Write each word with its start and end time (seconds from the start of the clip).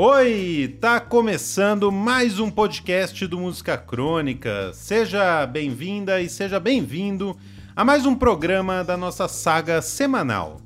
Oi, 0.00 0.76
tá 0.80 1.00
começando 1.00 1.90
mais 1.90 2.38
um 2.38 2.52
podcast 2.52 3.26
do 3.26 3.36
Música 3.36 3.76
Crônica. 3.76 4.70
Seja 4.72 5.44
bem-vinda 5.44 6.22
e 6.22 6.28
seja 6.28 6.60
bem-vindo 6.60 7.36
a 7.74 7.84
mais 7.84 8.06
um 8.06 8.14
programa 8.14 8.84
da 8.84 8.96
nossa 8.96 9.26
saga 9.26 9.82
semanal. 9.82 10.60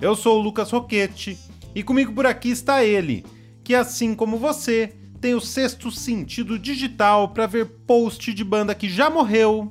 Eu 0.00 0.16
sou 0.16 0.38
o 0.38 0.42
Lucas 0.42 0.70
Roquete 0.70 1.36
e 1.74 1.82
comigo 1.82 2.14
por 2.14 2.24
aqui 2.24 2.48
está 2.48 2.82
ele, 2.82 3.26
que 3.62 3.74
assim 3.74 4.14
como 4.14 4.38
você, 4.38 4.94
tem 5.20 5.34
o 5.34 5.40
sexto 5.40 5.90
sentido 5.90 6.58
digital 6.58 7.28
para 7.28 7.46
ver 7.46 7.66
post 7.86 8.32
de 8.32 8.42
banda 8.42 8.74
que 8.74 8.88
já 8.88 9.10
morreu, 9.10 9.70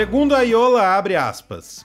Segundo 0.00 0.34
a 0.34 0.40
Iola, 0.40 0.96
abre 0.96 1.14
aspas. 1.14 1.84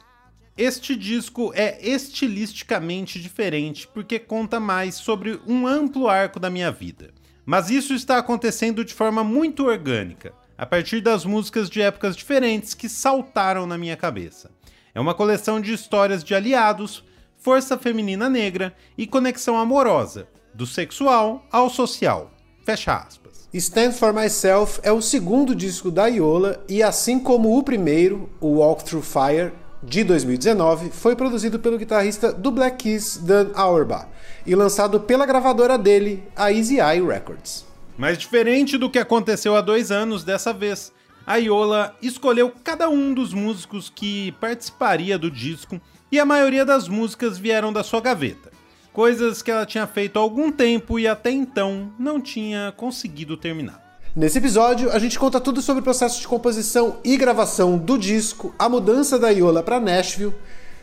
Este 0.58 0.96
disco 0.96 1.52
é 1.54 1.86
estilisticamente 1.86 3.20
diferente 3.20 3.90
porque 3.90 4.18
conta 4.18 4.58
mais 4.58 4.96
sobre 4.96 5.38
um 5.46 5.68
amplo 5.68 6.08
arco 6.08 6.40
da 6.40 6.50
minha 6.50 6.72
vida. 6.72 7.14
Mas 7.46 7.70
isso 7.70 7.94
está 7.94 8.18
acontecendo 8.18 8.86
de 8.86 8.94
forma 8.94 9.22
muito 9.22 9.66
orgânica, 9.66 10.34
a 10.58 10.66
partir 10.66 11.02
das 11.02 11.26
músicas 11.26 11.70
de 11.70 11.82
épocas 11.82 12.16
diferentes 12.16 12.74
que 12.74 12.88
saltaram 12.88 13.68
na 13.68 13.78
minha 13.78 13.98
cabeça. 13.98 14.50
É 14.94 15.00
uma 15.02 15.14
coleção 15.14 15.60
de 15.60 15.74
histórias 15.74 16.24
de 16.24 16.34
aliados, 16.34 17.04
força 17.36 17.78
feminina 17.78 18.30
negra 18.30 18.74
e 18.98 19.06
conexão 19.06 19.58
amorosa, 19.58 20.26
do 20.54 20.66
sexual 20.66 21.46
ao 21.52 21.70
social. 21.70 22.32
Fecha 22.64 22.96
aspas. 22.96 23.35
Stand 23.58 23.94
For 23.94 24.14
Myself 24.14 24.82
é 24.84 24.92
o 24.92 25.02
segundo 25.02 25.56
disco 25.56 25.90
da 25.90 26.08
Iola 26.08 26.62
e, 26.68 26.84
assim 26.84 27.18
como 27.18 27.58
o 27.58 27.64
primeiro, 27.64 28.30
o 28.42 28.58
Walk 28.58 28.84
Through 28.84 29.02
Fire, 29.02 29.54
de 29.82 30.04
2019, 30.04 30.90
foi 30.90 31.16
produzido 31.16 31.58
pelo 31.58 31.78
guitarrista 31.78 32.34
do 32.34 32.52
Black 32.52 32.84
Keys, 32.84 33.16
Dan 33.16 33.52
Auerbach, 33.56 34.08
e 34.46 34.54
lançado 34.54 35.00
pela 35.00 35.26
gravadora 35.26 35.78
dele, 35.78 36.22
a 36.36 36.52
Easy 36.52 36.82
Eye 36.82 37.02
Records. 37.02 37.66
Mas 37.98 38.18
diferente 38.18 38.78
do 38.78 38.90
que 38.90 39.00
aconteceu 39.00 39.56
há 39.56 39.62
dois 39.62 39.90
anos 39.90 40.26
dessa 40.26 40.52
vez, 40.52 40.92
a 41.26 41.38
Iola 41.38 41.96
escolheu 42.02 42.52
cada 42.62 42.90
um 42.90 43.14
dos 43.14 43.34
músicos 43.34 43.90
que 43.90 44.34
participaria 44.34 45.18
do 45.18 45.32
disco 45.32 45.80
e 46.12 46.20
a 46.20 46.26
maioria 46.26 46.66
das 46.66 46.90
músicas 46.90 47.38
vieram 47.38 47.72
da 47.72 47.86
sua 47.86 48.02
gaveta 48.02 48.55
coisas 48.96 49.42
que 49.42 49.52
ela 49.52 49.66
tinha 49.66 49.86
feito 49.86 50.18
há 50.18 50.22
algum 50.22 50.50
tempo 50.50 50.98
e 50.98 51.06
até 51.06 51.30
então 51.30 51.92
não 52.00 52.22
tinha 52.22 52.74
conseguido 52.78 53.36
terminar. 53.36 53.84
Nesse 54.16 54.38
episódio, 54.38 54.90
a 54.90 54.98
gente 54.98 55.20
conta 55.20 55.42
tudo 55.42 55.62
sobre 55.62 55.82
o 55.82 55.84
processo 55.84 56.22
de 56.22 56.28
composição 56.28 56.96
e 57.04 57.18
gravação 57.18 57.78
do 57.78 57.98
disco, 57.98 58.56
a 58.58 58.70
mudança 58.70 59.20
da 59.20 59.30
Iola 59.30 59.62
para 59.62 59.82
Nashville, 59.82 60.34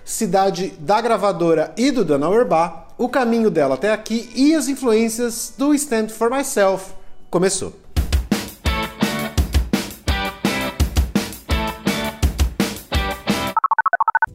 cidade 0.04 0.74
da 0.78 1.00
gravadora 1.00 1.72
e 1.74 1.90
do 1.90 2.04
Dan 2.04 2.26
Auerbach, 2.26 2.92
o 2.98 3.08
caminho 3.08 3.50
dela 3.50 3.76
até 3.76 3.90
aqui 3.90 4.28
e 4.36 4.54
as 4.54 4.68
influências 4.68 5.54
do 5.56 5.72
Stand 5.72 6.10
For 6.10 6.30
Myself. 6.30 6.92
Começou! 7.30 7.81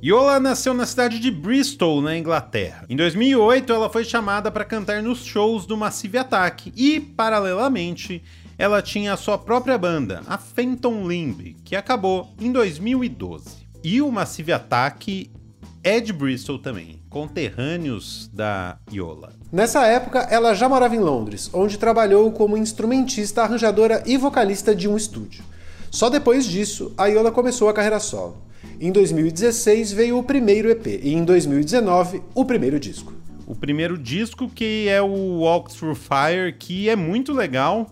Yola 0.07 0.39
nasceu 0.39 0.73
na 0.73 0.85
cidade 0.85 1.19
de 1.19 1.29
Bristol, 1.29 2.01
na 2.01 2.17
Inglaterra. 2.17 2.85
Em 2.87 2.95
2008, 2.95 3.73
ela 3.73 3.89
foi 3.89 4.05
chamada 4.05 4.49
para 4.49 4.63
cantar 4.63 5.03
nos 5.03 5.25
shows 5.25 5.65
do 5.65 5.75
Massive 5.75 6.17
Attack 6.17 6.71
e, 6.77 6.97
paralelamente, 6.97 8.23
ela 8.57 8.81
tinha 8.81 9.11
a 9.11 9.17
sua 9.17 9.37
própria 9.37 9.77
banda, 9.77 10.21
a 10.25 10.37
Fenton 10.37 11.05
Limb, 11.05 11.57
que 11.61 11.75
acabou 11.75 12.33
em 12.39 12.53
2012. 12.53 13.67
E 13.83 14.01
o 14.01 14.09
Massive 14.09 14.53
Attack 14.53 15.29
é 15.83 15.99
de 15.99 16.13
Bristol 16.13 16.57
também, 16.57 17.01
conterrâneos 17.09 18.29
da 18.31 18.77
Yola. 18.89 19.33
Nessa 19.51 19.85
época, 19.87 20.19
ela 20.31 20.53
já 20.53 20.69
morava 20.69 20.95
em 20.95 20.99
Londres, 20.99 21.49
onde 21.51 21.77
trabalhou 21.77 22.31
como 22.31 22.55
instrumentista, 22.55 23.43
arranjadora 23.43 24.01
e 24.05 24.15
vocalista 24.15 24.73
de 24.73 24.87
um 24.87 24.95
estúdio. 24.95 25.43
Só 25.91 26.09
depois 26.09 26.45
disso, 26.45 26.93
a 26.97 27.07
Yola 27.07 27.29
começou 27.29 27.67
a 27.67 27.73
carreira 27.73 27.99
solo. 27.99 28.46
Em 28.79 28.91
2016 28.91 29.91
veio 29.91 30.19
o 30.19 30.23
primeiro 30.23 30.69
EP 30.69 30.85
e 31.01 31.11
em 31.11 31.25
2019 31.25 32.21
o 32.35 32.45
primeiro 32.45 32.79
disco. 32.79 33.11
O 33.47 33.55
primeiro 33.55 33.97
disco 33.97 34.47
que 34.47 34.87
é 34.87 35.01
o 35.01 35.39
Walk 35.39 35.75
Through 35.75 35.95
Fire, 35.95 36.53
que 36.53 36.87
é 36.87 36.95
muito 36.95 37.33
legal. 37.33 37.89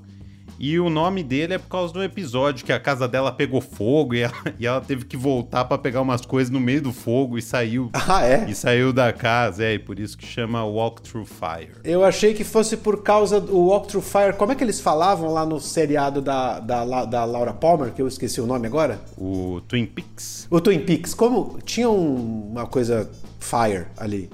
E 0.57 0.79
o 0.79 0.89
nome 0.89 1.23
dele 1.23 1.55
é 1.55 1.57
por 1.57 1.67
causa 1.67 1.93
do 1.93 2.03
episódio 2.03 2.65
que 2.65 2.71
a 2.71 2.79
casa 2.79 3.07
dela 3.07 3.31
pegou 3.31 3.59
fogo 3.59 4.13
e 4.13 4.21
ela, 4.21 4.33
e 4.59 4.65
ela 4.65 4.81
teve 4.81 5.05
que 5.05 5.17
voltar 5.17 5.65
para 5.65 5.77
pegar 5.77 6.01
umas 6.01 6.25
coisas 6.25 6.49
no 6.49 6.59
meio 6.59 6.81
do 6.81 6.93
fogo 6.93 7.37
e 7.37 7.41
saiu. 7.41 7.89
Ah, 7.93 8.25
é? 8.25 8.49
E 8.49 8.55
saiu 8.55 8.93
da 8.93 9.11
casa, 9.11 9.63
é, 9.63 9.73
e 9.73 9.79
por 9.79 9.99
isso 9.99 10.17
que 10.17 10.25
chama 10.25 10.63
Walk 10.63 11.01
Through 11.01 11.25
Fire. 11.25 11.71
Eu 11.83 12.03
achei 12.03 12.33
que 12.33 12.43
fosse 12.43 12.77
por 12.77 13.03
causa 13.03 13.41
do 13.41 13.57
Walk 13.57 13.87
Through 13.87 14.03
Fire. 14.03 14.33
Como 14.37 14.51
é 14.51 14.55
que 14.55 14.63
eles 14.63 14.79
falavam 14.79 15.33
lá 15.33 15.45
no 15.45 15.59
seriado 15.59 16.21
da, 16.21 16.59
da, 16.59 17.05
da 17.05 17.25
Laura 17.25 17.53
Palmer, 17.53 17.91
que 17.91 18.01
eu 18.01 18.07
esqueci 18.07 18.39
o 18.39 18.45
nome 18.45 18.67
agora? 18.67 19.01
O 19.17 19.61
Twin 19.67 19.85
Peaks. 19.85 20.47
O 20.49 20.61
Twin 20.61 20.79
Peaks. 20.79 21.13
Como 21.13 21.59
tinha 21.63 21.89
um, 21.89 22.51
uma 22.51 22.65
coisa 22.65 23.09
Fire 23.39 23.87
ali. 23.97 24.29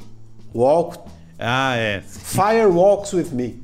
Walk. 0.53 0.99
Ah, 1.39 1.75
é. 1.75 2.01
Fire 2.01 2.67
Walks 2.67 3.13
With 3.13 3.29
Me. 3.31 3.60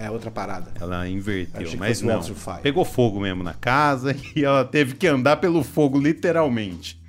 É 0.00 0.08
outra 0.10 0.30
parada. 0.30 0.70
Ela 0.80 1.08
inverteu, 1.08 1.72
mas 1.76 2.00
não. 2.00 2.22
Pegou 2.62 2.84
fogo 2.84 3.20
mesmo 3.20 3.42
na 3.42 3.54
casa 3.54 4.14
e 4.36 4.44
ela 4.44 4.64
teve 4.64 4.94
que 4.94 5.06
andar 5.08 5.38
pelo 5.38 5.64
fogo, 5.64 5.98
literalmente. 5.98 7.00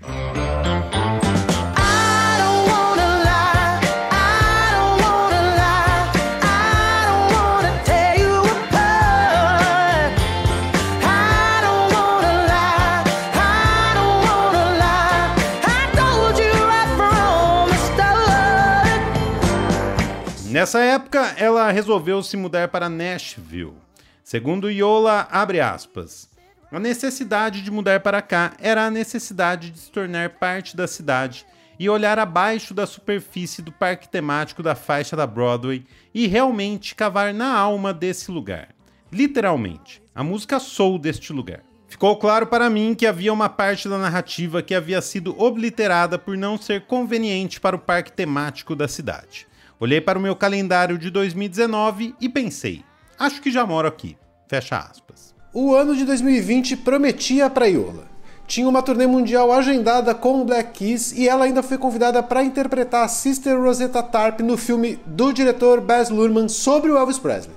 Nessa 20.60 20.82
época, 20.82 21.36
ela 21.38 21.72
resolveu 21.72 22.22
se 22.22 22.36
mudar 22.36 22.68
para 22.68 22.90
Nashville. 22.90 23.76
Segundo 24.22 24.70
Yola, 24.70 25.26
abre 25.32 25.62
aspas, 25.62 26.30
A 26.70 26.78
necessidade 26.78 27.62
de 27.62 27.72
mudar 27.72 28.02
para 28.02 28.22
cá 28.22 28.52
era 28.60 28.86
a 28.86 28.92
necessidade 28.92 29.70
de 29.70 29.80
se 29.80 29.90
tornar 29.90 30.32
parte 30.32 30.76
da 30.76 30.86
cidade 30.86 31.46
e 31.80 31.90
olhar 31.90 32.20
abaixo 32.20 32.74
da 32.74 32.86
superfície 32.86 33.62
do 33.62 33.72
parque 33.72 34.10
temático 34.10 34.62
da 34.62 34.76
faixa 34.76 35.16
da 35.16 35.26
Broadway 35.26 35.86
e 36.14 36.28
realmente 36.28 36.94
cavar 36.94 37.34
na 37.34 37.54
alma 37.54 37.94
desse 37.94 38.30
lugar. 38.30 38.68
Literalmente, 39.10 40.04
a 40.14 40.26
música 40.26 40.60
soul 40.60 41.00
deste 41.00 41.32
lugar. 41.32 41.62
Ficou 41.88 42.18
claro 42.18 42.48
para 42.48 42.70
mim 42.70 42.94
que 42.96 43.08
havia 43.08 43.32
uma 43.32 43.48
parte 43.48 43.88
da 43.88 43.98
narrativa 43.98 44.62
que 44.62 44.76
havia 44.76 45.00
sido 45.00 45.42
obliterada 45.42 46.20
por 46.20 46.36
não 46.36 46.58
ser 46.58 46.82
conveniente 46.82 47.62
para 47.62 47.78
o 47.78 47.80
parque 47.80 48.12
temático 48.12 48.76
da 48.76 48.90
cidade. 48.90 49.48
Olhei 49.80 50.02
para 50.02 50.20
o 50.20 50.22
meu 50.22 50.36
calendário 50.36 50.98
de 50.98 51.10
2019 51.10 52.14
e 52.20 52.28
pensei: 52.28 52.84
acho 53.18 53.42
que 53.42 53.50
já 53.50 53.66
moro 53.66 53.88
aqui. 53.88 54.18
Fecha 54.46 54.78
aspas. 54.78 55.34
O 55.54 55.74
ano 55.74 55.96
de 55.96 56.04
2020 56.04 56.76
prometia 56.78 57.50
para 57.50 57.68
Iola. 57.70 58.10
Tinha 58.46 58.68
uma 58.68 58.82
turnê 58.82 59.08
mundial 59.08 59.54
agendada 59.54 60.14
com 60.14 60.42
o 60.42 60.46
Black 60.46 60.72
Keys 60.74 61.14
e 61.14 61.30
ela 61.30 61.46
ainda 61.46 61.64
foi 61.64 61.78
convidada 61.78 62.22
para 62.22 62.44
interpretar 62.44 63.06
a 63.06 63.08
Sister 63.08 63.58
Rosetta 63.58 64.04
Tarp 64.04 64.42
no 64.42 64.58
filme 64.58 65.00
do 65.06 65.32
diretor 65.32 65.80
Baz 65.80 66.10
Luhrmann 66.10 66.50
sobre 66.50 66.92
o 66.92 66.98
Elvis 66.98 67.20
Presley. 67.20 67.56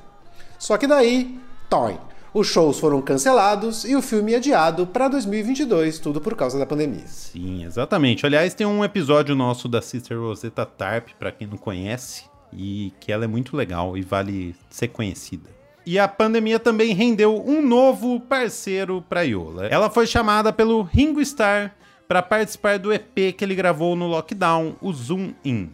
Só 0.59 0.77
que 0.77 0.87
daí, 0.87 1.41
toin, 1.69 1.99
os 2.35 2.47
shows 2.47 2.79
foram 2.79 3.03
cancelados 3.03 3.85
e 3.85 3.95
o 3.95 4.03
filme 4.03 4.35
adiado 4.35 4.87
para 4.87 5.09
2022, 5.09 5.99
tudo 5.99 6.21
por 6.21 6.35
causa 6.35 6.59
da 6.59 6.65
pandemia. 6.65 7.07
Sim, 7.07 7.65
exatamente. 7.65 8.25
Aliás, 8.25 8.55
tem 8.55 8.67
um 8.67 8.83
episódio 8.83 9.35
nosso 9.35 9.69
da 9.69 9.83
Sister 9.83 10.19
Rosetta 10.19 10.65
Tarp, 10.65 11.09
para 11.19 11.31
quem 11.31 11.47
não 11.47 11.59
conhece, 11.59 12.25
e 12.53 12.93
que 13.01 13.13
ela 13.13 13.25
é 13.25 13.29
muito 13.29 13.57
legal 13.57 13.97
e 13.97 14.03
vale 14.03 14.57
ser 14.71 14.89
conhecida. 14.89 15.51
E 15.85 15.99
a 15.99 16.07
pandemia 16.07 16.59
também 16.59 16.95
rendeu 16.95 17.43
um 17.45 17.61
novo 17.61 18.21
parceiro 18.21 19.05
para 19.09 19.23
Yola. 19.23 19.67
Ela 19.67 19.91
foi 19.91 20.07
chamada 20.07 20.53
pelo 20.53 20.83
Ringo 20.83 21.21
Starr 21.21 21.73
para 22.07 22.23
participar 22.23 22.79
do 22.79 22.93
EP 22.93 23.35
que 23.37 23.45
ele 23.45 23.55
gravou 23.55 23.97
no 23.97 24.07
lockdown, 24.07 24.77
o 24.81 24.93
Zoom 24.93 25.35
In. 25.45 25.71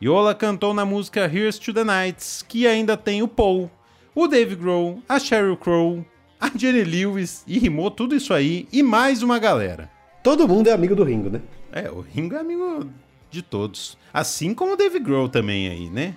Yola 0.00 0.34
cantou 0.34 0.72
na 0.72 0.84
música 0.84 1.24
Here's 1.24 1.58
to 1.58 1.74
the 1.74 1.82
Nights, 1.82 2.44
que 2.46 2.68
ainda 2.68 2.96
tem 2.96 3.20
o 3.20 3.26
Paul, 3.26 3.68
o 4.14 4.26
Dave 4.26 4.54
Grohl, 4.54 5.02
a 5.08 5.18
Sheryl 5.18 5.56
Crow, 5.56 6.04
a 6.40 6.50
Jenny 6.54 6.84
Lewis, 6.84 7.42
e 7.46 7.58
rimou 7.58 7.90
tudo 7.90 8.14
isso 8.14 8.32
aí, 8.32 8.68
e 8.72 8.82
mais 8.82 9.22
uma 9.22 9.38
galera. 9.38 9.90
Todo 10.22 10.48
mundo 10.48 10.68
é 10.68 10.72
amigo 10.72 10.94
do 10.94 11.04
Ringo, 11.04 11.30
né? 11.30 11.40
É, 11.72 11.90
o 11.90 12.00
Ringo 12.00 12.34
é 12.34 12.38
amigo 12.38 12.88
de 13.30 13.42
todos. 13.42 13.96
Assim 14.12 14.54
como 14.54 14.72
o 14.72 14.76
Dave 14.76 14.98
Grohl 14.98 15.28
também 15.28 15.68
aí, 15.68 15.90
né? 15.90 16.14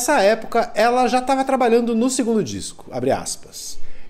Nessa 0.00 0.22
época, 0.22 0.72
ela 0.74 1.06
já 1.08 1.18
estava 1.18 1.44
trabalhando 1.44 1.94
no 1.94 2.08
segundo 2.08 2.42
disco, 2.42 2.86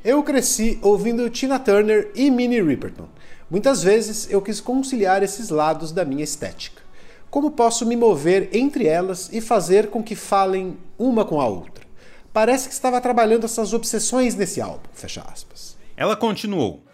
Eu 0.05 0.23
cresci 0.23 0.79
ouvindo 0.83 1.29
Tina 1.29 1.59
Turner 1.59 2.13
e 2.15 2.31
Minnie 2.31 2.63
Riperton. 2.63 3.09
Muitas 3.51 3.83
vezes 3.83 4.31
eu 4.31 4.41
quis 4.41 4.61
conciliar 4.61 5.21
esses 5.25 5.49
lados 5.49 5.91
da 5.91 6.05
minha 6.05 6.23
estética. 6.23 6.81
Como 7.29 7.51
posso 7.51 7.85
me 7.85 7.97
mover 7.97 8.51
entre 8.53 8.87
elas 8.87 9.31
e 9.33 9.41
fazer 9.41 9.89
com 9.89 10.01
que 10.01 10.15
falem 10.15 10.79
uma 10.97 11.25
com 11.25 11.41
a 11.41 11.49
outra? 11.49 11.85
Parece 12.33 12.69
que 12.69 12.75
estava 12.75 13.01
trabalhando 13.01 13.47
essas 13.47 13.73
obsessões 13.73 14.37
nesse 14.37 14.61
álbum, 14.61 14.89
fecha 14.93 15.23
aspas. 15.23 15.77
Ela 15.97 16.15
continuou. 16.15 16.85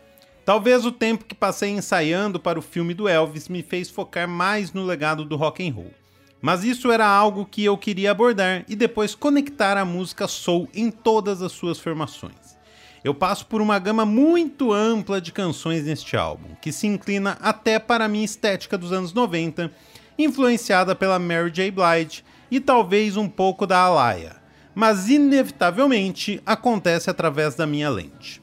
Talvez 0.42 0.86
o 0.86 0.90
tempo 0.90 1.26
que 1.26 1.34
passei 1.34 1.68
ensaiando 1.68 2.40
para 2.40 2.58
o 2.58 2.62
filme 2.62 2.94
do 2.94 3.06
Elvis 3.06 3.46
me 3.46 3.62
fez 3.62 3.90
focar 3.90 4.26
mais 4.26 4.72
no 4.72 4.86
legado 4.86 5.22
do 5.22 5.36
rock 5.36 5.68
and 5.68 5.74
roll. 5.74 6.05
Mas 6.40 6.64
isso 6.64 6.90
era 6.92 7.06
algo 7.06 7.46
que 7.46 7.64
eu 7.64 7.76
queria 7.76 8.10
abordar 8.10 8.64
e 8.68 8.76
depois 8.76 9.14
conectar 9.14 9.76
a 9.76 9.84
música 9.84 10.28
soul 10.28 10.68
em 10.74 10.90
todas 10.90 11.42
as 11.42 11.52
suas 11.52 11.78
formações. 11.78 12.56
Eu 13.02 13.14
passo 13.14 13.46
por 13.46 13.60
uma 13.60 13.78
gama 13.78 14.04
muito 14.04 14.72
ampla 14.72 15.20
de 15.20 15.32
canções 15.32 15.84
neste 15.84 16.16
álbum, 16.16 16.56
que 16.60 16.72
se 16.72 16.86
inclina 16.86 17.38
até 17.40 17.78
para 17.78 18.04
a 18.04 18.08
minha 18.08 18.24
estética 18.24 18.76
dos 18.76 18.92
anos 18.92 19.12
90, 19.12 19.70
influenciada 20.18 20.94
pela 20.94 21.18
Mary 21.18 21.50
J. 21.50 21.70
Blige 21.70 22.24
e 22.50 22.58
talvez 22.60 23.16
um 23.16 23.28
pouco 23.28 23.66
da 23.66 23.78
Alaya, 23.78 24.36
mas 24.74 25.08
inevitavelmente 25.08 26.40
acontece 26.44 27.08
através 27.08 27.54
da 27.54 27.66
minha 27.66 27.88
lente. 27.88 28.42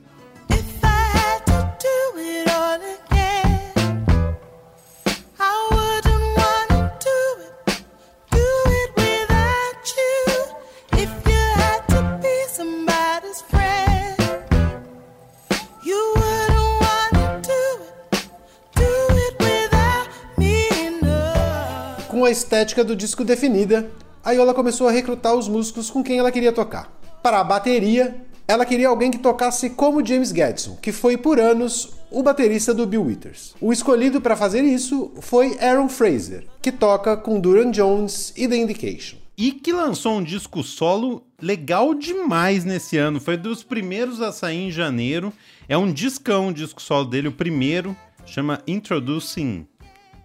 Estética 22.33 22.83
do 22.83 22.97
disco 22.97 23.23
definida, 23.23 23.89
a 24.21 24.31
Iola 24.31 24.53
começou 24.53 24.87
a 24.87 24.91
recrutar 24.91 25.35
os 25.35 25.47
músicos 25.47 25.89
com 25.89 26.03
quem 26.03 26.17
ela 26.17 26.31
queria 26.31 26.51
tocar. 26.51 26.91
Para 27.21 27.39
a 27.39 27.43
bateria, 27.43 28.15
ela 28.45 28.65
queria 28.65 28.89
alguém 28.89 29.09
que 29.09 29.17
tocasse 29.17 29.69
como 29.69 30.05
James 30.05 30.31
Gadson, 30.31 30.75
que 30.81 30.91
foi 30.91 31.15
por 31.15 31.39
anos 31.39 31.91
o 32.11 32.21
baterista 32.21 32.73
do 32.73 32.85
Bill 32.85 33.03
Withers. 33.03 33.55
O 33.61 33.71
escolhido 33.71 34.19
para 34.19 34.35
fazer 34.35 34.63
isso 34.63 35.11
foi 35.21 35.57
Aaron 35.59 35.87
Fraser, 35.87 36.45
que 36.61 36.71
toca 36.71 37.15
com 37.15 37.39
Duran 37.39 37.71
Jones 37.71 38.33
e 38.35 38.47
The 38.47 38.57
Indication. 38.57 39.17
E 39.37 39.51
que 39.51 39.71
lançou 39.71 40.17
um 40.17 40.23
disco 40.23 40.61
solo 40.61 41.23
legal 41.41 41.93
demais 41.93 42.63
nesse 42.63 42.97
ano. 42.97 43.19
Foi 43.19 43.35
dos 43.35 43.63
primeiros 43.63 44.21
a 44.21 44.31
sair 44.31 44.67
em 44.67 44.71
janeiro. 44.71 45.33
É 45.67 45.77
um 45.77 45.91
discão, 45.91 46.49
o 46.49 46.53
disco 46.53 46.81
solo 46.81 47.05
dele, 47.05 47.29
o 47.29 47.31
primeiro, 47.31 47.95
chama 48.25 48.61
Introducing 48.67 49.65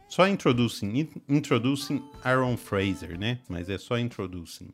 só 0.08 0.26
Introducing. 0.26 1.08
Introducing 1.28 2.02
Aaron 2.24 2.56
Fraser, 2.56 3.18
né? 3.18 3.38
Mas 3.48 3.68
é 3.68 3.78
só 3.78 3.98
Introducing. 3.98 4.68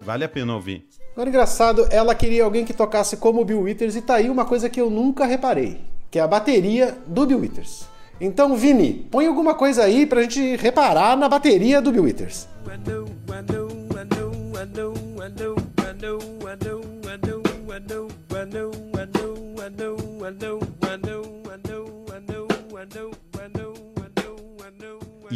Vale 0.00 0.24
a 0.24 0.28
pena 0.28 0.54
ouvir. 0.54 0.86
Agora, 1.12 1.28
engraçado, 1.28 1.88
ela 1.90 2.14
queria 2.14 2.44
alguém 2.44 2.64
que 2.64 2.72
tocasse 2.72 3.16
como 3.16 3.40
o 3.40 3.44
Bill 3.44 3.62
Withers 3.62 3.96
e 3.96 4.02
tá 4.02 4.14
aí 4.14 4.30
uma 4.30 4.44
coisa 4.44 4.70
que 4.70 4.80
eu 4.80 4.88
nunca 4.88 5.26
reparei, 5.26 5.80
que 6.10 6.18
é 6.18 6.22
a 6.22 6.28
bateria 6.28 6.96
do 7.06 7.26
Bill 7.26 7.40
Withers. 7.40 7.88
Então, 8.20 8.56
Vini, 8.56 9.06
põe 9.10 9.26
alguma 9.26 9.54
coisa 9.54 9.84
aí 9.84 10.06
pra 10.06 10.22
gente 10.22 10.56
reparar 10.56 11.16
na 11.16 11.28
bateria 11.28 11.80
do 11.80 11.90
Bill 11.90 12.04
Withers. 12.04 12.46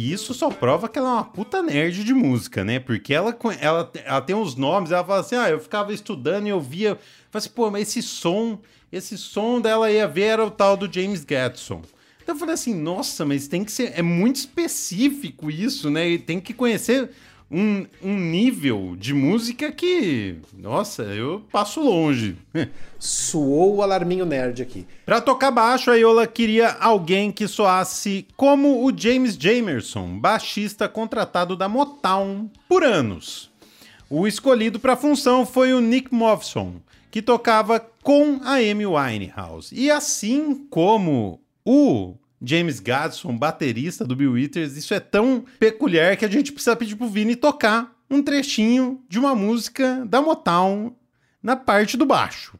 E 0.03 0.11
isso 0.11 0.33
só 0.33 0.49
prova 0.49 0.89
que 0.89 0.99
ela 0.99 1.07
é 1.07 1.13
uma 1.13 1.23
puta 1.23 1.63
nerd 1.63 2.03
de 2.03 2.13
música, 2.13 2.61
né? 2.61 2.77
Porque 2.77 3.13
ela, 3.13 3.33
ela, 3.61 3.89
ela 4.03 4.21
tem 4.21 4.35
uns 4.35 4.53
nomes, 4.53 4.91
ela 4.91 5.01
fala 5.01 5.21
assim: 5.21 5.35
ah, 5.37 5.49
eu 5.49 5.61
ficava 5.61 5.93
estudando 5.93 6.45
e 6.45 6.49
eu 6.49 6.59
via. 6.59 6.99
Falei 7.31 7.45
assim, 7.45 7.49
pô, 7.51 7.71
mas 7.71 7.87
esse 7.87 8.01
som, 8.01 8.59
esse 8.91 9.17
som 9.17 9.61
dela 9.61 9.89
ia 9.89 10.05
ver 10.05 10.23
era 10.23 10.45
o 10.45 10.51
tal 10.51 10.75
do 10.75 10.91
James 10.91 11.23
Gadson. 11.23 11.83
Então 12.21 12.35
eu 12.35 12.39
falei 12.39 12.53
assim, 12.53 12.75
nossa, 12.75 13.25
mas 13.25 13.47
tem 13.47 13.63
que 13.63 13.71
ser. 13.71 13.93
É 13.95 14.01
muito 14.01 14.35
específico 14.35 15.49
isso, 15.49 15.89
né? 15.89 16.09
E 16.09 16.19
tem 16.19 16.37
que 16.41 16.53
conhecer 16.53 17.09
um, 17.53 17.85
um 18.01 18.17
nível 18.17 18.95
de 18.97 19.13
música 19.13 19.71
que, 19.71 20.37
nossa, 20.57 21.03
eu 21.03 21.43
passo 21.51 21.79
longe. 21.81 22.35
Suou 22.97 23.75
o 23.75 23.81
alarminho 23.83 24.25
nerd 24.25 24.61
aqui. 24.61 24.87
Para 25.05 25.21
tocar 25.21 25.51
baixo, 25.51 25.91
a 25.91 25.95
Iola 25.95 26.25
queria 26.25 26.71
alguém 26.79 27.31
que 27.31 27.47
soasse 27.47 28.25
como 28.35 28.83
o 28.83 28.91
James 28.97 29.37
Jamerson, 29.37 30.19
baixista 30.19 30.89
contratado 30.89 31.55
da 31.55 31.69
Motown 31.69 32.49
por 32.67 32.83
anos. 32.83 33.51
O 34.09 34.27
escolhido 34.27 34.79
para 34.79 34.93
a 34.93 34.97
função 34.97 35.45
foi 35.45 35.73
o 35.73 35.79
Nick 35.79 36.13
Movson, 36.13 36.75
que 37.11 37.21
tocava 37.21 37.79
com 38.01 38.39
a 38.43 38.55
Amy 38.55 38.85
Winehouse. 38.87 39.73
E 39.75 39.91
assim 39.91 40.65
como 40.69 41.39
o 41.63 42.15
James 42.43 42.81
Gadson, 42.81 43.37
baterista 43.37 44.03
do 44.03 44.15
Bill 44.15 44.33
Withers, 44.33 44.75
isso 44.75 44.93
é 44.93 44.99
tão 44.99 45.45
peculiar 45.57 46.17
que 46.17 46.25
a 46.25 46.29
gente 46.29 46.51
precisa 46.51 46.75
pedir 46.75 46.97
pro 46.97 47.07
Vini 47.07 47.37
tocar 47.37 47.93
um 48.09 48.21
trechinho 48.21 49.01
de 49.07 49.17
uma 49.17 49.33
música 49.33 50.05
da 50.05 50.21
Motown 50.21 50.93
na 51.41 51.55
parte 51.55 51.95
do 51.95 52.05
baixo. 52.05 52.57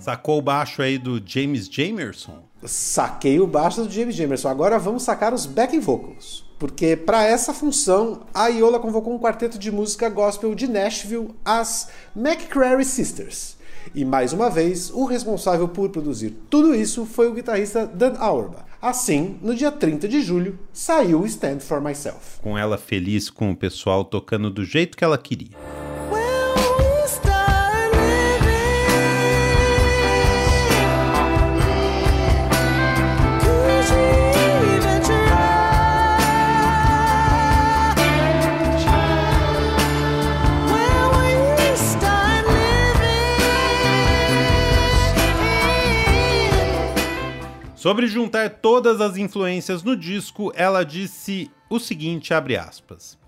Sacou 0.00 0.38
o 0.38 0.42
baixo 0.42 0.82
aí 0.82 0.98
do 0.98 1.20
James 1.24 1.66
Jamerson? 1.66 2.43
Saquei 2.66 3.40
o 3.40 3.46
baixo 3.46 3.84
do 3.84 3.90
James 3.90 4.14
Jamerson. 4.14 4.48
Agora 4.48 4.78
vamos 4.78 5.02
sacar 5.02 5.32
os 5.34 5.46
backing 5.46 5.80
vocals. 5.80 6.44
Porque 6.58 6.96
para 6.96 7.24
essa 7.24 7.52
função, 7.52 8.20
a 8.32 8.48
Iola 8.48 8.78
convocou 8.78 9.14
um 9.14 9.18
quarteto 9.18 9.58
de 9.58 9.70
música 9.70 10.08
gospel 10.08 10.54
de 10.54 10.66
Nashville, 10.66 11.34
as 11.44 11.88
McCrary 12.16 12.84
Sisters. 12.84 13.56
E 13.94 14.04
mais 14.04 14.32
uma 14.32 14.48
vez, 14.48 14.90
o 14.90 15.04
responsável 15.04 15.68
por 15.68 15.90
produzir 15.90 16.30
tudo 16.48 16.74
isso 16.74 17.04
foi 17.04 17.28
o 17.28 17.34
guitarrista 17.34 17.86
Dan 17.86 18.14
Auerbach. 18.18 18.64
Assim, 18.80 19.38
no 19.42 19.54
dia 19.54 19.72
30 19.72 20.08
de 20.08 20.20
julho, 20.20 20.58
saiu 20.72 21.24
Stand 21.26 21.60
For 21.60 21.80
Myself. 21.80 22.40
Com 22.40 22.56
ela 22.56 22.78
feliz 22.78 23.30
com 23.30 23.50
o 23.50 23.56
pessoal 23.56 24.04
tocando 24.04 24.50
do 24.50 24.64
jeito 24.64 24.96
que 24.96 25.04
ela 25.04 25.18
queria. 25.18 25.83
Sobre 47.84 48.06
juntar 48.06 48.48
todas 48.48 48.98
as 48.98 49.18
influências 49.18 49.82
no 49.82 49.94
disco, 49.94 50.50
ela 50.56 50.82
disse 50.84 51.50
o 51.68 51.78
seguinte, 51.78 52.32
abre 52.32 52.56
aspas: 52.56 53.18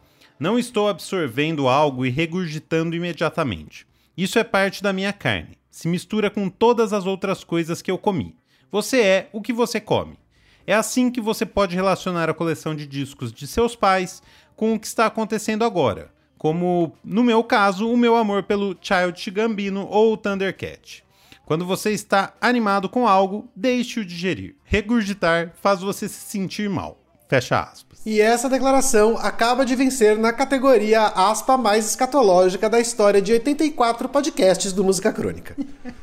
Não 0.41 0.59
estou 0.59 0.89
absorvendo 0.89 1.69
algo 1.69 2.07
e 2.07 2.09
regurgitando 2.09 2.97
imediatamente. 2.97 3.87
Isso 4.17 4.39
é 4.39 4.43
parte 4.43 4.83
da 4.83 4.95
minha 4.95 5.13
carne. 5.13 5.59
Se 5.71 5.87
mistura 5.87 6.31
com 6.31 6.49
todas 6.49 6.95
as 6.95 7.05
outras 7.05 7.45
coisas 7.45 7.83
que 7.83 7.91
eu 7.91 7.99
comi. 7.99 8.35
Você 8.73 9.03
é 9.03 9.29
o 9.31 9.43
que 9.43 9.53
você 9.53 9.79
come. 9.79 10.19
É 10.67 10.73
assim 10.73 11.11
que 11.11 11.21
você 11.21 11.45
pode 11.45 11.77
relacionar 11.77 12.31
a 12.31 12.35
coleção 12.35 12.75
de 12.75 12.87
discos 12.87 13.35
de 13.35 13.47
seus 13.47 13.77
pais 13.77 14.23
com 14.57 14.73
o 14.73 14.81
que 14.81 14.87
está 14.87 15.05
acontecendo 15.05 15.67
agora, 15.67 16.11
como, 16.39 16.97
no 17.05 17.23
meu 17.23 17.45
caso, 17.45 17.93
o 17.93 17.95
meu 17.95 18.17
amor 18.17 18.45
pelo 18.45 18.75
Child 18.81 19.31
Gambino 19.33 19.87
ou 19.87 20.17
Thundercat. 20.17 21.05
Quando 21.47 21.65
você 21.65 21.93
está 21.93 22.35
animado 22.41 22.89
com 22.89 23.07
algo, 23.07 23.49
deixe-o 23.55 24.05
digerir. 24.05 24.57
Regurgitar 24.65 25.53
faz 25.63 25.81
você 25.81 26.09
se 26.09 26.19
sentir 26.19 26.69
mal. 26.69 27.01
Fecha 27.29 27.61
aspas. 27.61 28.01
E 28.05 28.21
essa 28.21 28.49
declaração 28.49 29.17
acaba 29.17 29.65
de 29.65 29.77
vencer 29.77 30.19
na 30.19 30.33
categoria 30.33 31.07
aspa 31.07 31.57
mais 31.57 31.87
escatológica 31.87 32.69
da 32.69 32.81
história 32.81 33.23
de 33.23 33.33
84 33.33 34.09
podcasts 34.09 34.73
do 34.73 34.83
Música 34.83 35.13
Crônica. 35.13 35.57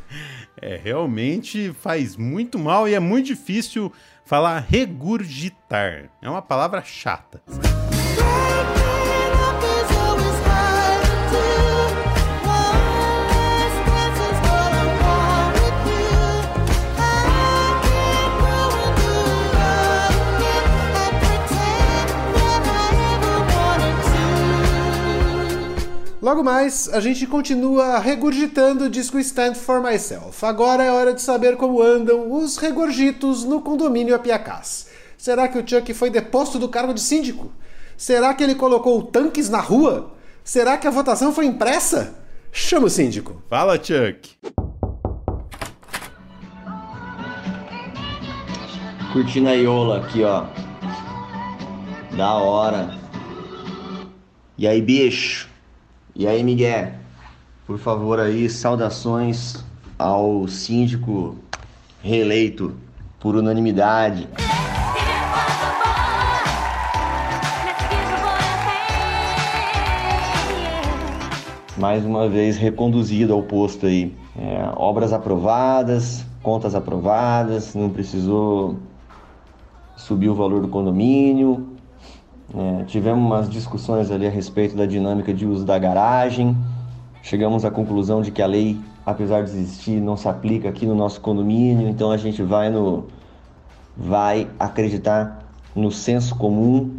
é, 0.62 0.80
realmente 0.82 1.76
faz 1.82 2.16
muito 2.16 2.58
mal 2.58 2.88
e 2.88 2.94
é 2.94 3.00
muito 3.00 3.26
difícil 3.26 3.92
falar 4.24 4.60
regurgitar. 4.60 6.10
É 6.22 6.30
uma 6.30 6.42
palavra 6.42 6.82
chata. 6.82 7.42
Logo 26.24 26.42
mais, 26.42 26.88
a 26.88 27.02
gente 27.02 27.28
continua 27.28 28.00
regurgitando 28.00 28.86
o 28.86 28.90
disco 28.90 29.20
Stand 29.20 29.56
For 29.56 29.84
Myself. 29.84 30.46
Agora 30.46 30.82
é 30.82 30.90
hora 30.90 31.14
de 31.14 31.22
saber 31.22 31.58
como 31.58 31.82
andam 31.82 32.32
os 32.32 32.56
regurgitos 32.56 33.44
no 33.44 33.60
condomínio 33.60 34.16
Apiacás. 34.16 34.88
Será 35.18 35.50
que 35.50 35.58
o 35.58 35.68
Chuck 35.68 35.94
foi 35.94 36.10
deposto 36.10 36.58
do 36.58 36.70
cargo 36.70 36.94
de 36.94 37.02
síndico? 37.02 37.52
Será 37.98 38.34
que 38.34 38.42
ele 38.42 38.56
colocou 38.56 39.04
tanques 39.04 39.50
na 39.50 39.60
rua? 39.60 40.14
Será 40.46 40.78
que 40.78 40.88
a 40.88 40.92
votação 40.92 41.34
foi 41.34 41.46
impressa? 41.46 42.16
Chama 42.54 42.86
o 42.86 42.90
síndico. 42.90 43.44
Fala, 43.50 43.76
Chuck. 43.76 44.38
Curtindo 49.12 49.50
a 49.50 49.54
Iola 49.56 49.98
aqui, 50.06 50.24
ó. 50.24 50.46
Da 52.16 52.36
hora. 52.36 52.98
E 54.58 54.66
aí, 54.66 54.82
bicho? 54.82 55.52
E 56.16 56.28
aí, 56.28 56.44
Miguel, 56.44 56.92
por 57.66 57.80
favor 57.80 58.20
aí, 58.20 58.48
saudações 58.48 59.66
ao 59.98 60.48
síndico 60.48 61.36
reeleito 62.04 62.72
por 63.20 63.36
unanimidade. 63.36 64.28
Mais 71.76 72.06
uma 72.06 72.30
vez 72.30 72.58
reconduzido 72.58 73.34
ao 73.34 73.42
posto 73.42 73.88
aí. 73.88 74.16
É, 74.38 74.70
obras 74.76 75.12
aprovadas, 75.12 76.24
contas 76.44 76.76
aprovadas, 76.76 77.74
não 77.74 77.90
precisou 77.90 78.78
subir 79.98 80.30
o 80.30 80.36
valor 80.36 80.62
do 80.62 80.68
condomínio, 80.68 81.73
é, 82.56 82.84
tivemos 82.84 83.26
umas 83.26 83.50
discussões 83.50 84.12
ali 84.12 84.28
a 84.28 84.30
respeito 84.30 84.76
da 84.76 84.86
dinâmica 84.86 85.34
de 85.34 85.46
uso 85.46 85.66
da 85.66 85.78
garagem. 85.80 86.56
Chegamos 87.24 87.66
à 87.66 87.72
conclusão 87.72 88.22
de 88.22 88.32
que 88.32 88.42
a 88.42 88.46
lei, 88.46 88.80
apesar 89.06 89.44
de 89.44 89.50
existir, 89.50 90.00
não 90.00 90.16
se 90.16 90.28
aplica 90.28 90.70
aqui 90.70 90.86
no 90.86 90.94
nosso 90.94 91.20
condomínio. 91.20 91.88
Então 91.88 92.12
a 92.12 92.18
gente 92.18 92.44
vai 92.44 92.70
no 92.70 93.06
vai 93.96 94.48
acreditar 94.60 95.40
no 95.76 95.92
senso 95.92 96.36
comum 96.36 96.98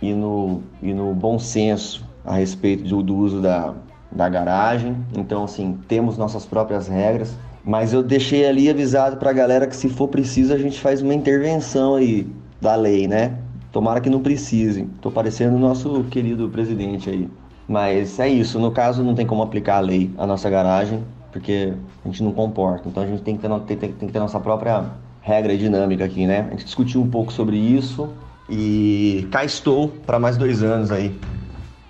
e 0.00 0.12
no, 0.12 0.62
e 0.82 0.92
no 0.92 1.14
bom 1.14 1.38
senso 1.38 2.04
a 2.24 2.36
respeito 2.36 2.84
do, 2.84 3.02
do 3.02 3.16
uso 3.16 3.40
da, 3.40 3.74
da 4.10 4.28
garagem. 4.28 4.96
Então, 5.16 5.44
assim, 5.44 5.78
temos 5.88 6.16
nossas 6.16 6.46
próprias 6.46 6.88
regras. 6.88 7.34
Mas 7.64 7.94
eu 7.94 8.02
deixei 8.02 8.46
ali 8.46 8.68
avisado 8.68 9.16
para 9.16 9.30
a 9.30 9.32
galera 9.32 9.66
que 9.66 9.76
se 9.76 9.88
for 9.88 10.08
preciso 10.08 10.52
a 10.52 10.58
gente 10.58 10.78
faz 10.78 11.00
uma 11.00 11.14
intervenção 11.14 11.94
aí 11.94 12.26
da 12.60 12.74
lei, 12.74 13.08
né? 13.08 13.38
Tomara 13.74 14.00
que 14.00 14.08
não 14.08 14.20
precise. 14.20 14.86
Tô 15.00 15.10
parecendo 15.10 15.56
o 15.56 15.58
nosso 15.58 16.04
querido 16.04 16.48
presidente 16.48 17.10
aí. 17.10 17.28
Mas 17.66 18.20
é 18.20 18.28
isso. 18.28 18.56
No 18.60 18.70
caso, 18.70 19.02
não 19.02 19.16
tem 19.16 19.26
como 19.26 19.42
aplicar 19.42 19.78
a 19.78 19.80
lei 19.80 20.12
à 20.16 20.24
nossa 20.24 20.48
garagem, 20.48 21.02
porque 21.32 21.72
a 22.04 22.08
gente 22.08 22.22
não 22.22 22.30
comporta. 22.30 22.88
Então 22.88 23.02
a 23.02 23.06
gente 23.08 23.22
tem 23.22 23.36
que 23.36 23.42
ter, 23.42 23.48
tem, 23.48 23.76
tem, 23.76 23.92
tem 23.92 24.06
que 24.06 24.12
ter 24.12 24.20
nossa 24.20 24.38
própria 24.38 24.84
regra 25.20 25.52
e 25.52 25.58
dinâmica 25.58 26.04
aqui, 26.04 26.24
né? 26.24 26.46
A 26.46 26.50
gente 26.52 26.66
discutiu 26.66 27.02
um 27.02 27.10
pouco 27.10 27.32
sobre 27.32 27.56
isso 27.56 28.08
e 28.48 29.26
cá 29.32 29.44
estou 29.44 29.88
para 29.88 30.20
mais 30.20 30.36
dois 30.36 30.62
anos 30.62 30.92
aí 30.92 31.12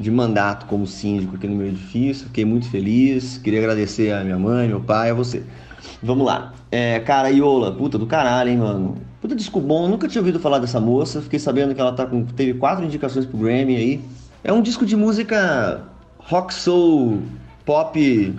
de 0.00 0.10
mandato 0.10 0.64
como 0.64 0.86
síndico 0.86 1.36
aqui 1.36 1.46
no 1.46 1.54
meu 1.54 1.66
edifício. 1.66 2.28
Fiquei 2.28 2.46
muito 2.46 2.66
feliz. 2.70 3.36
Queria 3.36 3.58
agradecer 3.58 4.10
a 4.10 4.24
minha 4.24 4.38
mãe, 4.38 4.68
meu 4.68 4.80
pai, 4.80 5.10
a 5.10 5.14
você. 5.14 5.42
Vamos 6.02 6.26
lá. 6.26 6.52
É, 6.70 7.00
cara, 7.00 7.30
Iola, 7.30 7.72
puta 7.72 7.98
do 7.98 8.06
caralho, 8.06 8.50
hein, 8.50 8.58
mano. 8.58 8.98
Puta 9.20 9.34
disco 9.34 9.60
bom, 9.60 9.88
nunca 9.88 10.06
tinha 10.06 10.20
ouvido 10.20 10.38
falar 10.38 10.58
dessa 10.58 10.80
moça. 10.80 11.22
Fiquei 11.22 11.38
sabendo 11.38 11.74
que 11.74 11.80
ela 11.80 11.92
tá 11.92 12.06
com, 12.06 12.24
teve 12.24 12.54
quatro 12.54 12.84
indicações 12.84 13.24
pro 13.26 13.38
Grammy 13.38 13.76
aí. 13.76 14.00
É 14.42 14.52
um 14.52 14.60
disco 14.60 14.84
de 14.84 14.96
música 14.96 15.82
rock 16.18 16.52
soul, 16.52 17.22
pop, 17.64 18.34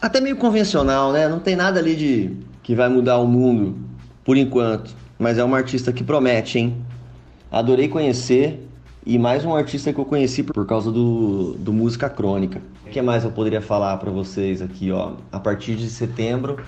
até 0.00 0.20
meio 0.20 0.36
convencional, 0.36 1.12
né? 1.12 1.28
Não 1.28 1.38
tem 1.38 1.56
nada 1.56 1.80
ali 1.80 1.96
de 1.96 2.36
que 2.62 2.74
vai 2.74 2.88
mudar 2.88 3.18
o 3.18 3.26
mundo 3.26 3.76
por 4.24 4.36
enquanto. 4.36 4.94
Mas 5.18 5.38
é 5.38 5.44
uma 5.44 5.56
artista 5.56 5.92
que 5.92 6.04
promete, 6.04 6.58
hein? 6.58 6.76
Adorei 7.50 7.88
conhecer 7.88 8.68
e 9.06 9.18
mais 9.20 9.44
um 9.44 9.54
artista 9.54 9.92
que 9.92 10.00
eu 10.00 10.04
conheci 10.04 10.42
por 10.42 10.66
causa 10.66 10.90
do, 10.90 11.52
do 11.52 11.72
Música 11.72 12.10
Crônica. 12.10 12.60
O 12.84 12.90
que 12.90 13.00
mais 13.00 13.22
eu 13.22 13.30
poderia 13.30 13.62
falar 13.62 13.96
para 13.98 14.10
vocês 14.10 14.60
aqui, 14.60 14.90
ó? 14.90 15.12
A 15.30 15.38
partir 15.38 15.76
de 15.76 15.88
setembro, 15.88 16.58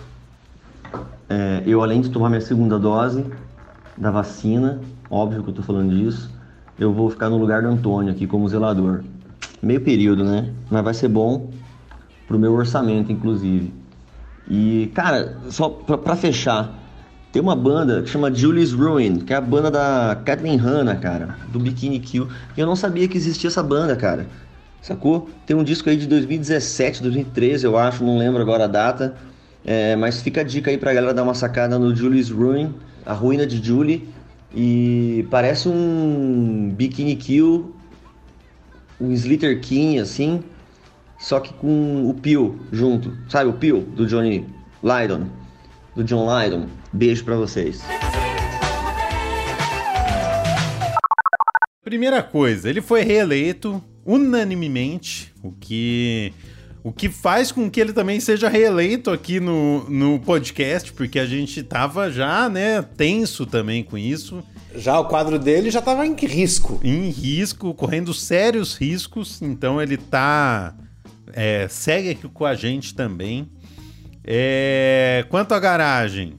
é, 1.28 1.64
eu 1.66 1.82
além 1.82 2.00
de 2.00 2.10
tomar 2.10 2.28
minha 2.28 2.40
segunda 2.40 2.78
dose 2.78 3.26
da 3.96 4.12
vacina, 4.12 4.80
óbvio 5.10 5.42
que 5.42 5.50
eu 5.50 5.54
tô 5.54 5.62
falando 5.62 5.92
disso, 5.92 6.30
eu 6.78 6.92
vou 6.92 7.10
ficar 7.10 7.28
no 7.28 7.38
lugar 7.38 7.62
do 7.62 7.68
Antônio 7.68 8.12
aqui 8.12 8.24
como 8.24 8.48
zelador. 8.48 9.02
Meio 9.60 9.80
período, 9.80 10.22
né? 10.22 10.52
Mas 10.70 10.84
vai 10.84 10.94
ser 10.94 11.08
bom 11.08 11.50
pro 12.28 12.38
meu 12.38 12.52
orçamento, 12.52 13.10
inclusive. 13.10 13.74
E, 14.48 14.92
cara, 14.94 15.38
só 15.50 15.68
pra, 15.68 15.98
pra 15.98 16.14
fechar, 16.14 16.72
tem 17.32 17.42
uma 17.42 17.54
banda 17.54 18.02
que 18.02 18.08
chama 18.08 18.32
Julie's 18.32 18.72
Ruin, 18.72 19.20
que 19.20 19.32
é 19.32 19.36
a 19.36 19.40
banda 19.40 19.70
da 19.70 20.20
Kathleen 20.24 20.56
Hanna, 20.56 20.96
cara, 20.96 21.36
do 21.52 21.58
Bikini 21.58 22.00
Kill. 22.00 22.28
E 22.56 22.60
eu 22.60 22.66
não 22.66 22.76
sabia 22.76 23.06
que 23.06 23.16
existia 23.16 23.48
essa 23.48 23.62
banda, 23.62 23.94
cara. 23.96 24.26
Sacou? 24.80 25.28
Tem 25.46 25.56
um 25.56 25.64
disco 25.64 25.90
aí 25.90 25.96
de 25.96 26.06
2017, 26.06 27.02
2013, 27.02 27.64
eu 27.64 27.76
acho, 27.76 28.04
não 28.04 28.16
lembro 28.16 28.40
agora 28.40 28.64
a 28.64 28.68
data. 28.68 29.16
É, 29.64 29.96
mas 29.96 30.22
fica 30.22 30.40
a 30.40 30.44
dica 30.44 30.70
aí 30.70 30.78
pra 30.78 30.94
galera 30.94 31.12
dar 31.12 31.22
uma 31.22 31.34
sacada 31.34 31.78
no 31.78 31.94
Julie's 31.94 32.30
Ruin, 32.30 32.74
a 33.04 33.12
ruína 33.12 33.46
de 33.46 33.62
Julie. 33.62 34.08
E 34.54 35.26
parece 35.30 35.68
um 35.68 36.72
Bikini 36.74 37.16
Kill 37.16 37.74
um 39.00 39.12
Slater 39.12 39.60
King, 39.60 39.98
assim, 39.98 40.42
só 41.18 41.40
que 41.40 41.52
com 41.54 42.08
o 42.08 42.14
Peel 42.14 42.56
junto. 42.72 43.16
Sabe 43.28 43.50
o 43.50 43.52
Peel 43.52 43.80
do 43.80 44.06
Johnny 44.06 44.44
Lydon? 44.82 45.26
Do 45.98 46.04
John 46.04 46.28
Lydon. 46.32 46.68
Beijo 46.92 47.24
para 47.24 47.34
vocês. 47.34 47.82
Primeira 51.82 52.22
coisa, 52.22 52.70
ele 52.70 52.80
foi 52.80 53.02
reeleito 53.02 53.82
unanimemente, 54.06 55.34
o 55.42 55.50
que 55.50 56.32
o 56.84 56.92
que 56.92 57.08
faz 57.08 57.50
com 57.50 57.68
que 57.68 57.80
ele 57.80 57.92
também 57.92 58.20
seja 58.20 58.48
reeleito 58.48 59.10
aqui 59.10 59.40
no, 59.40 59.90
no 59.90 60.20
podcast, 60.20 60.92
porque 60.92 61.18
a 61.18 61.26
gente 61.26 61.64
tava 61.64 62.08
já, 62.12 62.48
né, 62.48 62.80
tenso 62.80 63.44
também 63.44 63.82
com 63.82 63.98
isso. 63.98 64.40
Já 64.76 65.00
o 65.00 65.06
quadro 65.06 65.36
dele 65.36 65.68
já 65.68 65.82
tava 65.82 66.06
em 66.06 66.14
risco. 66.14 66.78
Em 66.84 67.10
risco, 67.10 67.74
correndo 67.74 68.14
sérios 68.14 68.76
riscos, 68.76 69.42
então 69.42 69.82
ele 69.82 69.96
tá. 69.96 70.76
É, 71.32 71.66
segue 71.68 72.10
aqui 72.10 72.28
com 72.28 72.44
a 72.44 72.54
gente 72.54 72.94
também. 72.94 73.50
É, 74.30 75.24
quanto 75.30 75.52
à 75.52 75.58
garagem, 75.58 76.34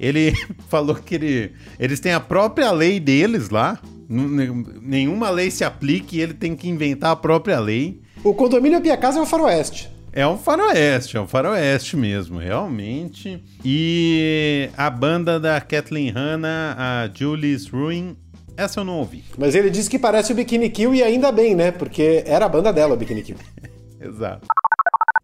ele 0.00 0.32
falou 0.68 0.96
que 0.96 1.14
ele, 1.14 1.52
eles 1.78 2.00
têm 2.00 2.12
a 2.12 2.18
própria 2.18 2.72
lei 2.72 2.98
deles 2.98 3.50
lá. 3.50 3.80
Nenhuma 4.08 5.30
lei 5.30 5.48
se 5.52 5.62
aplica 5.62 6.16
e 6.16 6.20
ele 6.20 6.34
tem 6.34 6.56
que 6.56 6.68
inventar 6.68 7.12
a 7.12 7.16
própria 7.16 7.60
lei. 7.60 8.00
O 8.24 8.34
condomínio 8.34 8.80
Pia 8.80 8.96
Casa 8.96 9.20
é 9.20 9.22
um 9.22 9.26
faroeste. 9.26 9.88
É 10.12 10.26
um 10.26 10.36
faroeste, 10.36 11.16
é 11.16 11.20
um 11.20 11.28
faroeste 11.28 11.96
mesmo, 11.96 12.40
realmente. 12.40 13.40
E 13.64 14.68
a 14.76 14.90
banda 14.90 15.38
da 15.38 15.60
Kathleen 15.60 16.10
Hanna, 16.10 16.74
a 16.76 17.08
Julie's 17.14 17.68
Ruin, 17.68 18.16
essa 18.56 18.80
eu 18.80 18.84
não 18.84 18.98
ouvi. 18.98 19.22
Mas 19.38 19.54
ele 19.54 19.70
disse 19.70 19.88
que 19.88 20.00
parece 20.00 20.32
o 20.32 20.34
Bikini 20.34 20.68
Kill 20.68 20.96
e 20.96 21.02
ainda 21.04 21.30
bem, 21.30 21.54
né? 21.54 21.70
Porque 21.70 22.24
era 22.26 22.46
a 22.46 22.48
banda 22.48 22.72
dela, 22.72 22.94
o 22.94 22.96
Bikini 22.96 23.22
Kill. 23.22 23.36
Exato. 24.02 24.48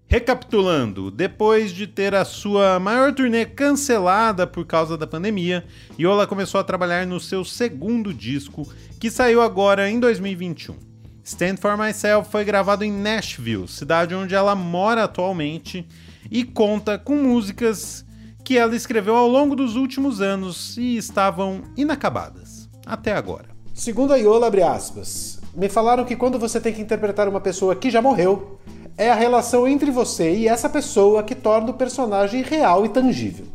Recapitulando, 0.08 1.10
depois 1.10 1.72
de 1.72 1.84
ter 1.84 2.14
a 2.14 2.24
sua 2.24 2.78
maior 2.78 3.12
turnê 3.12 3.44
cancelada 3.44 4.46
por 4.46 4.64
causa 4.64 4.96
da 4.96 5.04
pandemia, 5.04 5.64
Yola 5.98 6.28
começou 6.28 6.60
a 6.60 6.64
trabalhar 6.64 7.04
no 7.04 7.18
seu 7.18 7.44
segundo 7.44 8.14
disco, 8.14 8.72
que 9.00 9.10
saiu 9.10 9.42
agora 9.42 9.90
em 9.90 9.98
2021. 9.98 10.76
Stand 11.24 11.56
For 11.56 11.76
Myself 11.76 12.30
foi 12.30 12.44
gravado 12.44 12.84
em 12.84 12.92
Nashville, 12.92 13.66
cidade 13.66 14.14
onde 14.14 14.32
ela 14.32 14.54
mora 14.54 15.02
atualmente, 15.02 15.84
e 16.30 16.44
conta 16.44 16.96
com 16.96 17.16
músicas 17.16 18.06
que 18.44 18.56
ela 18.56 18.76
escreveu 18.76 19.16
ao 19.16 19.26
longo 19.26 19.56
dos 19.56 19.74
últimos 19.74 20.20
anos 20.20 20.76
e 20.76 20.96
estavam 20.96 21.62
inacabadas, 21.76 22.70
até 22.86 23.12
agora. 23.12 23.48
Segundo 23.74 24.12
a 24.12 24.16
Yola, 24.16 24.52
aspas, 24.72 25.40
me 25.52 25.68
falaram 25.68 26.04
que 26.04 26.14
quando 26.14 26.38
você 26.38 26.60
tem 26.60 26.72
que 26.72 26.80
interpretar 26.80 27.28
uma 27.28 27.40
pessoa 27.40 27.74
que 27.74 27.90
já 27.90 28.00
morreu, 28.00 28.60
é 28.96 29.10
a 29.10 29.14
relação 29.14 29.68
entre 29.68 29.90
você 29.90 30.34
e 30.34 30.48
essa 30.48 30.68
pessoa 30.68 31.22
que 31.22 31.34
torna 31.34 31.70
o 31.70 31.74
personagem 31.74 32.42
real 32.42 32.84
e 32.84 32.88
tangível. 32.88 33.46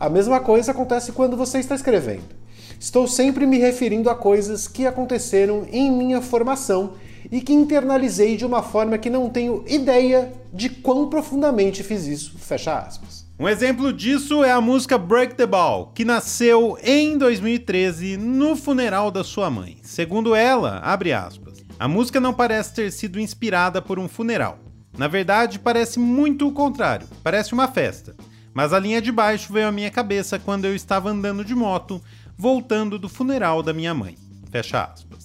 A 0.00 0.08
mesma 0.08 0.40
coisa 0.40 0.70
acontece 0.72 1.12
quando 1.12 1.36
você 1.36 1.58
está 1.58 1.74
escrevendo. 1.74 2.38
Estou 2.80 3.06
sempre 3.06 3.44
me 3.44 3.58
referindo 3.58 4.08
a 4.08 4.14
coisas 4.14 4.68
que 4.68 4.86
aconteceram 4.86 5.66
em 5.70 5.90
minha 5.90 6.22
formação 6.22 6.92
e 7.30 7.40
que 7.40 7.52
internalizei 7.52 8.36
de 8.36 8.46
uma 8.46 8.62
forma 8.62 8.96
que 8.96 9.10
não 9.10 9.28
tenho 9.28 9.64
ideia 9.66 10.32
de 10.52 10.68
quão 10.68 11.10
profundamente 11.10 11.82
fiz 11.82 12.06
isso. 12.06 12.38
Fecha 12.38 12.78
aspas. 12.78 13.26
Um 13.38 13.48
exemplo 13.48 13.92
disso 13.92 14.42
é 14.42 14.50
a 14.50 14.60
música 14.60 14.96
Break 14.96 15.34
the 15.34 15.46
Ball, 15.46 15.92
que 15.94 16.04
nasceu 16.04 16.78
em 16.82 17.18
2013 17.18 18.16
no 18.16 18.56
funeral 18.56 19.10
da 19.10 19.22
sua 19.22 19.50
mãe. 19.50 19.78
Segundo 19.82 20.34
ela, 20.34 20.78
abre 20.78 21.12
aspas, 21.12 21.58
a 21.78 21.86
música 21.86 22.18
não 22.18 22.32
parece 22.32 22.74
ter 22.74 22.90
sido 22.90 23.20
inspirada 23.20 23.82
por 23.82 23.98
um 23.98 24.08
funeral. 24.08 24.58
Na 24.98 25.06
verdade, 25.06 25.60
parece 25.60 26.00
muito 26.00 26.48
o 26.48 26.52
contrário, 26.52 27.06
parece 27.22 27.52
uma 27.52 27.68
festa. 27.68 28.16
Mas 28.52 28.72
a 28.72 28.80
linha 28.80 29.00
de 29.00 29.12
baixo 29.12 29.52
veio 29.52 29.68
à 29.68 29.72
minha 29.72 29.92
cabeça 29.92 30.40
quando 30.40 30.64
eu 30.64 30.74
estava 30.74 31.08
andando 31.08 31.44
de 31.44 31.54
moto, 31.54 32.02
voltando 32.36 32.98
do 32.98 33.08
funeral 33.08 33.62
da 33.62 33.72
minha 33.72 33.94
mãe. 33.94 34.18
Fecha 34.50 34.82
aspas. 34.82 35.24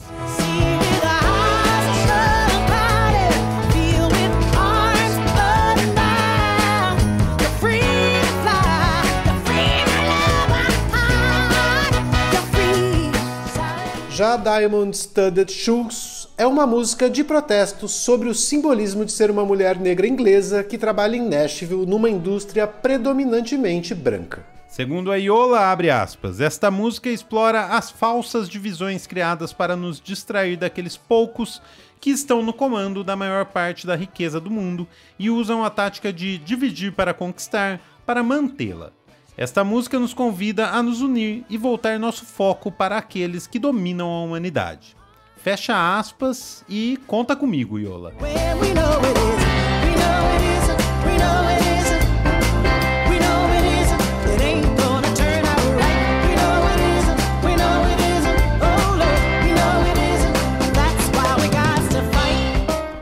Já 14.11 14.37
Diamond 14.37 14.95
Studded 14.95 15.51
Shoes 15.51 16.12
é 16.35 16.47
uma 16.47 16.65
música 16.65 17.09
de 17.09 17.23
protesto 17.23 17.87
sobre 17.87 18.27
o 18.27 18.33
simbolismo 18.33 19.05
de 19.05 19.11
ser 19.11 19.29
uma 19.29 19.45
mulher 19.45 19.77
negra 19.79 20.07
inglesa 20.07 20.63
que 20.63 20.79
trabalha 20.79 21.15
em 21.15 21.27
Nashville 21.27 21.85
numa 21.85 22.09
indústria 22.09 22.65
predominantemente 22.65 23.93
branca. 23.93 24.43
Segundo 24.67 25.11
a 25.11 25.17
Iola, 25.17 25.71
abre 25.71 25.91
aspas, 25.91 26.41
esta 26.41 26.71
música 26.71 27.07
explora 27.07 27.67
as 27.67 27.91
falsas 27.91 28.49
divisões 28.49 29.05
criadas 29.05 29.53
para 29.53 29.75
nos 29.75 30.01
distrair 30.01 30.57
daqueles 30.57 30.97
poucos 30.97 31.61
que 32.01 32.09
estão 32.09 32.41
no 32.41 32.51
comando 32.51 33.03
da 33.03 33.15
maior 33.15 33.45
parte 33.45 33.85
da 33.85 33.95
riqueza 33.95 34.39
do 34.39 34.49
mundo 34.49 34.87
e 35.19 35.29
usam 35.29 35.63
a 35.63 35.69
tática 35.69 36.11
de 36.11 36.39
dividir 36.39 36.93
para 36.93 37.13
conquistar, 37.13 37.79
para 38.07 38.23
mantê-la. 38.23 38.91
Esta 39.37 39.63
música 39.63 39.99
nos 39.99 40.15
convida 40.15 40.69
a 40.69 40.81
nos 40.81 41.01
unir 41.01 41.45
e 41.47 41.57
voltar 41.57 41.99
nosso 41.99 42.25
foco 42.25 42.71
para 42.71 42.97
aqueles 42.97 43.45
que 43.45 43.59
dominam 43.59 44.09
a 44.09 44.23
humanidade. 44.23 44.95
Fecha 45.43 45.97
aspas 45.99 46.63
e 46.69 46.97
conta 47.05 47.35
comigo, 47.35 47.77
Yola. 47.77 48.13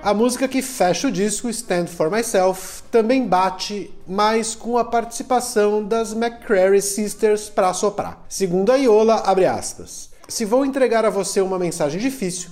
A 0.02 0.14
música 0.16 0.48
que 0.48 0.64
fecha 0.64 1.08
o 1.08 1.12
disco, 1.12 1.48
Stand 1.48 1.86
For 1.86 2.10
Myself, 2.10 2.82
também 2.90 3.28
bate, 3.28 3.94
mas 4.08 4.56
com 4.56 4.80
a 4.80 4.84
participação 4.84 5.86
das 5.86 6.12
McCrary 6.12 6.82
Sisters 6.82 7.50
para 7.50 7.72
soprar. 7.72 8.26
Segundo 8.28 8.72
a 8.72 8.78
Iola, 8.78 9.18
abre 9.28 9.46
aspas, 9.46 10.11
se 10.32 10.46
vou 10.46 10.66
entregar 10.66 11.04
a 11.04 11.10
você 11.10 11.42
uma 11.42 11.60
mensagem 11.60 12.00
difícil, 12.00 12.52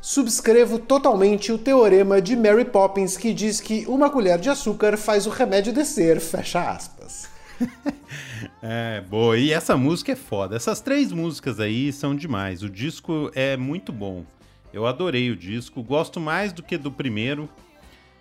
subscrevo 0.00 0.78
totalmente 0.78 1.50
o 1.50 1.58
teorema 1.58 2.22
de 2.22 2.36
Mary 2.36 2.64
Poppins 2.64 3.16
que 3.16 3.34
diz 3.34 3.60
que 3.60 3.84
uma 3.88 4.08
colher 4.08 4.38
de 4.38 4.48
açúcar 4.48 4.96
faz 4.96 5.26
o 5.26 5.30
remédio 5.30 5.72
descer, 5.72 6.20
fecha 6.20 6.70
aspas. 6.70 7.28
é, 8.62 9.00
boa. 9.10 9.36
E 9.36 9.52
essa 9.52 9.76
música 9.76 10.12
é 10.12 10.14
foda. 10.14 10.54
Essas 10.54 10.80
três 10.80 11.10
músicas 11.10 11.58
aí 11.58 11.92
são 11.92 12.14
demais. 12.14 12.62
O 12.62 12.70
disco 12.70 13.28
é 13.34 13.56
muito 13.56 13.92
bom. 13.92 14.24
Eu 14.72 14.86
adorei 14.86 15.28
o 15.28 15.36
disco, 15.36 15.82
gosto 15.82 16.20
mais 16.20 16.52
do 16.52 16.62
que 16.62 16.78
do 16.78 16.92
primeiro. 16.92 17.48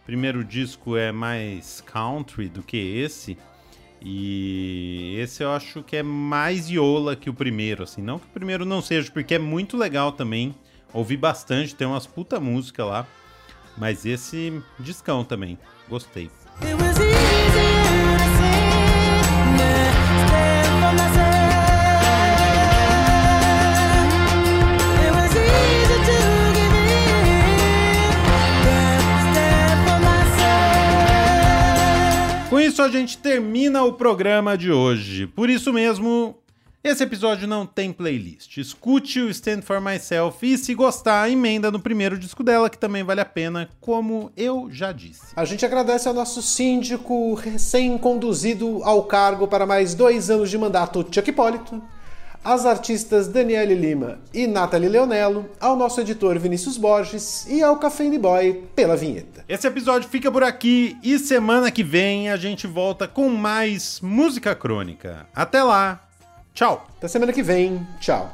O 0.01 0.05
primeiro 0.07 0.43
disco 0.43 0.97
é 0.97 1.11
mais 1.11 1.79
country 1.81 2.49
do 2.49 2.63
que 2.63 2.77
esse. 2.77 3.37
E 4.01 5.15
esse 5.19 5.43
eu 5.43 5.51
acho 5.51 5.81
que 5.84 5.97
é 5.97 6.03
mais 6.03 6.69
Yola 6.69 7.15
que 7.15 7.29
o 7.29 7.34
primeiro, 7.34 7.84
assim. 7.84 8.01
Não 8.01 8.19
que 8.19 8.25
o 8.25 8.29
primeiro 8.29 8.65
não 8.65 8.81
seja, 8.81 9.12
porque 9.12 9.36
é 9.36 9.39
muito 9.39 9.77
legal 9.77 10.12
também. 10.12 10.53
Ouvi 10.93 11.17
bastante, 11.17 11.75
tem 11.75 11.88
umas 11.88 12.05
puta 12.05 12.39
música 12.39 12.86
lá. 12.86 13.08
Mas 13.77 14.05
esse 14.05 14.62
discão 14.79 15.23
também, 15.23 15.58
gostei. 15.89 16.29
Isso 32.75 32.81
a 32.81 32.89
gente 32.89 33.17
termina 33.17 33.83
o 33.83 33.93
programa 33.93 34.57
de 34.57 34.69
hoje. 34.69 35.27
Por 35.27 35.49
isso 35.49 35.71
mesmo, 35.71 36.35
esse 36.83 37.01
episódio 37.01 37.47
não 37.47 37.65
tem 37.65 37.93
playlist. 37.93 38.57
Escute 38.57 39.21
o 39.21 39.29
Stand 39.29 39.61
For 39.61 39.79
Myself 39.79 40.45
e, 40.45 40.57
se 40.57 40.75
gostar, 40.75 41.31
emenda 41.31 41.71
no 41.71 41.79
primeiro 41.79 42.19
disco 42.19 42.43
dela, 42.43 42.69
que 42.69 42.77
também 42.77 43.01
vale 43.01 43.21
a 43.21 43.25
pena, 43.25 43.69
como 43.79 44.29
eu 44.35 44.67
já 44.69 44.91
disse. 44.91 45.27
A 45.38 45.45
gente 45.45 45.65
agradece 45.65 46.09
ao 46.09 46.13
nosso 46.13 46.41
síndico 46.41 47.33
recém-conduzido 47.35 48.81
ao 48.83 49.03
cargo 49.03 49.47
para 49.47 49.65
mais 49.65 49.95
dois 49.95 50.29
anos 50.29 50.49
de 50.49 50.57
mandato, 50.57 51.07
Chuck 51.09 51.29
Hipólito 51.29 51.81
às 52.45 52.65
artistas 52.65 53.27
Daniele 53.27 53.73
Lima 53.73 54.19
e 54.31 54.45
Nathalie 54.45 54.88
Leonello, 54.88 55.49
ao 55.60 55.75
nosso 55.75 55.99
editor 55.99 56.38
Vinícius 56.38 56.77
Borges 56.77 57.47
e 57.47 57.63
ao 57.63 57.77
Cafeine 57.77 58.19
Boy 58.19 58.63
pela 58.75 58.95
vinheta. 58.95 59.43
Esse 59.49 59.67
episódio 59.67 60.08
fica 60.08 60.31
por 60.31 60.43
aqui 60.43 60.95
e 61.03 61.17
semana 61.17 61.71
que 61.71 61.84
vem 61.84 62.29
a 62.29 62.38
gente 62.38 62.67
volta 62.67 63.08
com 63.08 63.29
mais 63.29 63.99
música 63.99 64.53
crônica. 64.53 65.25
Até 65.36 65.63
lá, 65.63 65.99
tchau! 66.53 66.88
Até 66.97 67.08
semana 67.08 67.34
que 67.34 67.41
vem, 67.41 67.86
tchau! 67.99 68.31